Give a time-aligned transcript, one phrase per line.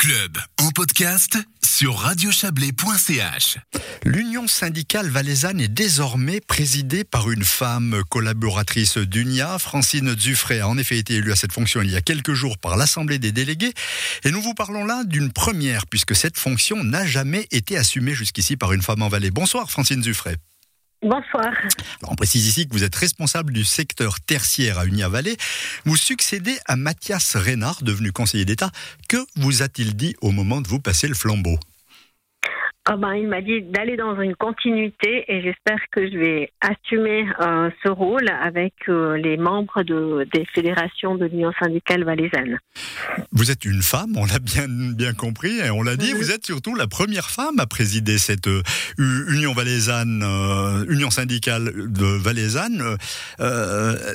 [0.00, 3.58] club en podcast sur radiochablais.ch.
[4.02, 9.58] L'Union syndicale valaisanne est désormais présidée par une femme collaboratrice d'UNIA.
[9.58, 12.56] Francine Dufray a en effet été élue à cette fonction il y a quelques jours
[12.56, 13.74] par l'Assemblée des délégués.
[14.24, 18.56] Et nous vous parlons là d'une première puisque cette fonction n'a jamais été assumée jusqu'ici
[18.56, 19.30] par une femme en Valais.
[19.30, 20.36] Bonsoir Francine Dufray.
[21.02, 21.50] Bonsoir.
[22.08, 25.36] on précise ici que vous êtes responsable du secteur tertiaire à Unia Valley.
[25.86, 28.70] Vous succédez à Mathias Reynard, devenu conseiller d'État.
[29.08, 31.58] Que vous a-t-il dit au moment de vous passer le flambeau?
[32.86, 37.26] Ah ben, il m'a dit d'aller dans une continuité et j'espère que je vais assumer
[37.40, 42.58] euh, ce rôle avec euh, les membres de, des fédérations de l'Union syndicale valaisanne.
[43.32, 46.46] Vous êtes une femme, on l'a bien, bien compris, et on l'a dit, vous êtes
[46.46, 48.62] surtout la première femme à présider cette euh,
[48.98, 50.24] Union valaisanne,
[50.88, 52.96] Union syndicale de valaisanne.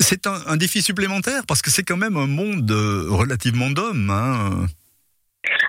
[0.00, 4.10] c'est un, un, défi supplémentaire parce que c'est quand même un monde relativement d'hommes.
[4.10, 4.66] Hein.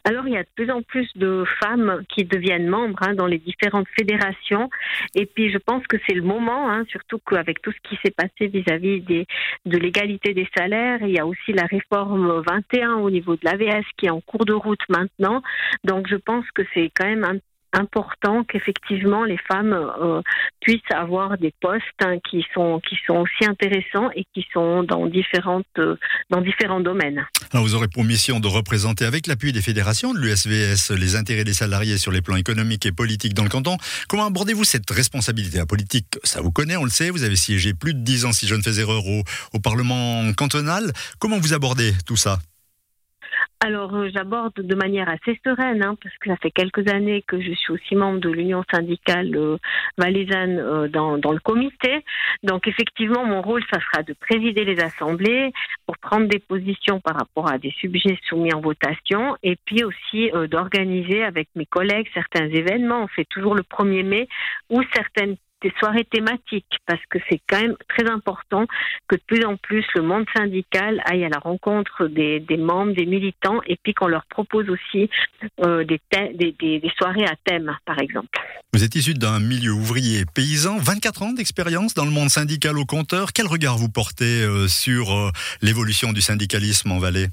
[0.10, 3.26] Alors, il y a de plus en plus de femmes qui deviennent membres hein, dans
[3.26, 4.70] les différentes fédérations.
[5.16, 8.12] Et puis, je pense que c'est le moment, hein, surtout qu'avec tout ce qui s'est
[8.12, 13.36] passé vis-à-vis de l'égalité des salaires, il y a aussi la réforme 21 au niveau
[13.36, 15.42] de l'AVS qui est en cours de route maintenant.
[15.84, 17.40] Donc, je pense que c'est quand même un
[17.74, 20.22] important qu'effectivement les femmes euh,
[20.62, 25.06] puissent avoir des postes hein, qui sont qui sont aussi intéressants et qui sont dans
[25.08, 25.96] différentes euh,
[26.30, 27.26] dans différents domaines.
[27.54, 31.44] Alors vous aurez pour mission de représenter avec l'appui des fédérations de l'USVS les intérêts
[31.44, 33.78] des salariés sur les plans économiques et politiques dans le canton.
[34.08, 37.74] Comment abordez-vous cette responsabilité La politique, ça vous connaît, on le sait, vous avez siégé
[37.74, 40.92] plus de dix ans si je ne fais erreur au, au Parlement cantonal.
[41.20, 42.40] Comment vous abordez tout ça?
[43.60, 47.42] Alors, euh, j'aborde de manière assez sereine, hein, parce que ça fait quelques années que
[47.42, 49.58] je suis aussi membre de l'Union syndicale euh,
[49.98, 52.06] valaisanne euh, dans, dans, le comité.
[52.44, 55.52] Donc, effectivement, mon rôle, ça sera de présider les assemblées
[55.88, 60.30] pour prendre des positions par rapport à des sujets soumis en votation, et puis aussi
[60.52, 63.04] d'organiser avec mes collègues certains événements.
[63.04, 64.28] On fait toujours le 1er mai
[64.70, 68.66] ou certaines des soirées thématiques parce que c'est quand même très important
[69.08, 72.94] que de plus en plus le monde syndical aille à la rencontre des, des membres,
[72.94, 75.10] des militants et puis qu'on leur propose aussi
[75.66, 78.30] euh, des, des, des, soirées à thème, par exemple.
[78.74, 82.86] Vous êtes issu d'un milieu ouvrier paysan, 24 ans d'expérience dans le monde syndical au
[82.86, 83.34] compteur.
[83.34, 85.32] Quel regard vous portez euh, sur euh,
[85.62, 87.28] l'évolution du syndicalisme en Valais?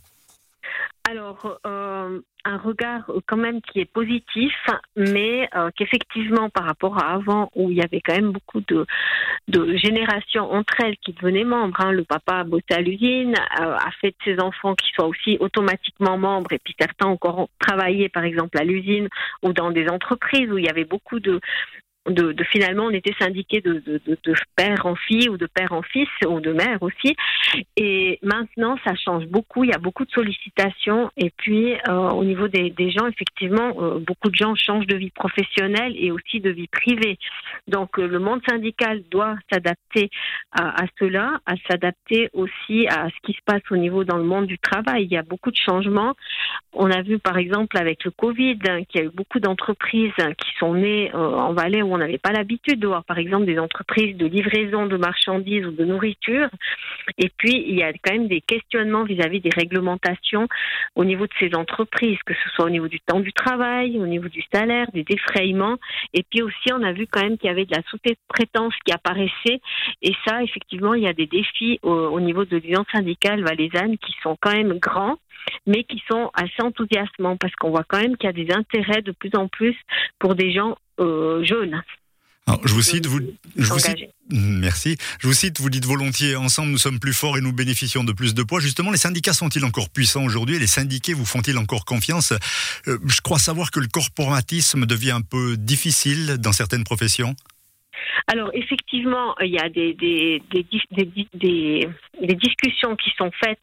[1.11, 1.59] Alors,
[2.05, 4.53] euh, un regard quand même qui est positif,
[4.97, 8.87] mais euh, qu'effectivement, par rapport à avant, où il y avait quand même beaucoup de,
[9.77, 13.91] générations entre elles qui devenaient membres, hein, le papa a bossé à l'usine, euh, a
[14.01, 18.25] fait de ses enfants qui soient aussi automatiquement membres, et puis certains encore travaillé, par
[18.25, 19.09] exemple, à l'usine
[19.43, 21.41] ou dans des entreprises où il y avait beaucoup de,
[22.07, 23.83] de, finalement on était syndiqué de,
[24.57, 27.17] père en fille ou de père en fils ou de mère aussi.
[27.77, 29.65] Et maintenant ça change beaucoup.
[29.65, 31.11] Il y a beaucoup de sollicitations.
[31.17, 35.11] Et puis euh, au niveau des, gens effectivement euh, beaucoup de gens changent de vie
[35.11, 37.19] professionnelle et aussi de vie privée.
[37.69, 40.11] Donc euh, le monde syndical doit s'adapter
[40.53, 44.47] à, cela à s'adapter aussi à ce qui se passe au niveau dans le monde
[44.47, 45.05] du travail.
[45.05, 46.15] Il y a beaucoup de changements.
[46.75, 50.13] On a vu par exemple avec le Covid hein, qu'il y a eu beaucoup d'entreprises
[50.39, 53.59] qui sont nées en Valais où on n'avait pas l'habitude de voir, par exemple, des
[53.59, 56.49] entreprises de livraison de marchandises ou de nourriture.
[57.19, 60.49] Et puis, il y a quand même des questionnements vis-à-vis des réglementations
[60.97, 64.07] au niveau de ces entreprises, que ce soit au niveau du temps du travail, au
[64.07, 65.77] niveau du salaire, des défrayements.
[66.13, 68.93] Et puis aussi, on a vu quand même qu'il y avait de la sous-traitance qui
[68.93, 69.61] apparaissait.
[70.03, 74.15] Et ça, effectivement, il y a des défis au, niveau de l'union syndicale valaisanne qui
[74.23, 75.17] sont quand même grands
[75.67, 79.03] mais qui sont assez enthousiasmants parce qu'on voit quand même qu'il y a des intérêts
[79.03, 79.77] de plus en plus
[80.19, 81.83] pour des gens euh, jeunes.
[82.65, 83.21] je vous cite, vous,
[83.57, 83.97] je vous cite,
[84.31, 84.97] merci.
[85.21, 88.13] Je vous cite, vous dites volontiers, ensemble nous sommes plus forts et nous bénéficions de
[88.13, 88.61] plus de poids.
[88.61, 92.33] Justement, les syndicats sont-ils encore puissants aujourd'hui Les syndiqués vous font-ils encore confiance?
[92.87, 97.35] Euh, Je crois savoir que le corporatisme devient un peu difficile dans certaines professions.
[98.27, 100.67] Alors effectivement, il y a des, des, des,
[101.35, 101.89] des
[102.33, 103.61] discussions qui sont faites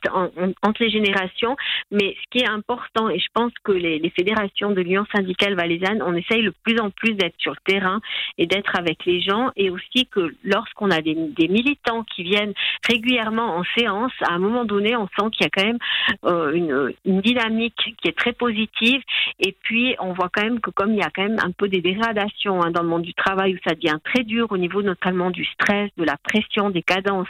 [0.61, 1.55] entre les générations,
[1.89, 5.55] mais ce qui est important, et je pense que les, les fédérations de l'Union syndicale
[5.55, 7.99] valaisanne, on essaye le plus en plus d'être sur le terrain
[8.37, 11.15] et d'être avec les gens, et aussi que lorsqu'on a des,
[11.51, 12.53] militants qui viennent
[12.87, 15.79] régulièrement en séance, à un moment donné, on sent qu'il y a quand même
[16.25, 19.01] euh, une, une, dynamique qui est très positive,
[19.39, 21.67] et puis on voit quand même que comme il y a quand même un peu
[21.67, 24.81] des dégradations hein, dans le monde du travail où ça devient très dur au niveau
[24.81, 27.27] notamment du stress, de la pression, des cadences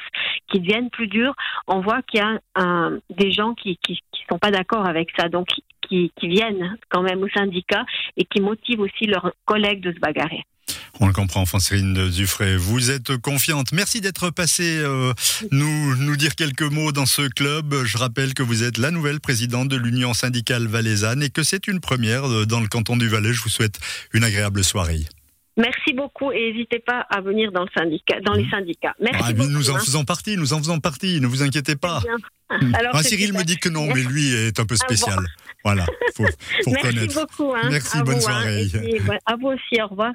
[0.52, 1.21] qui deviennent plus dures,
[1.68, 2.40] on voit qu'il y a
[3.10, 5.48] des gens qui qui sont pas d'accord avec ça, donc
[5.88, 7.86] qui, qui viennent quand même au syndicat
[8.18, 10.46] et qui motivent aussi leurs collègues de se bagarrer.
[11.00, 12.56] On le comprend, Francine Dufray.
[12.56, 13.72] Vous êtes confiante.
[13.74, 15.14] Merci d'être passée euh,
[15.52, 17.74] nous, nous dire quelques mots dans ce club.
[17.86, 21.68] Je rappelle que vous êtes la nouvelle présidente de l'Union syndicale valaisanne et que c'est
[21.68, 23.34] une première euh, dans le canton du Valais.
[23.34, 23.80] Je vous souhaite
[24.14, 25.06] une agréable soirée.
[25.62, 28.96] Merci beaucoup et n'hésitez pas à venir dans, le syndicat, dans les syndicats.
[29.00, 29.50] Merci Ah, beaucoup.
[29.50, 29.80] nous en hein.
[29.80, 32.02] faisons partie, nous en faisons partie, ne vous inquiétez pas.
[32.50, 32.76] Hmm.
[32.76, 35.20] Alors, Ah, Cyril me dit que non, mais lui est un peu spécial.
[35.64, 35.86] Voilà,
[36.16, 36.26] faut,
[36.64, 37.54] faut Merci beaucoup.
[37.54, 38.66] hein, Merci, bonne vous, hein, soirée.
[38.72, 40.12] puis, à vous aussi, au revoir.